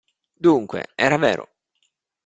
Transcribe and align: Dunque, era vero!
Dunque, 0.45 0.81
era 1.05 1.17
vero! 1.25 1.45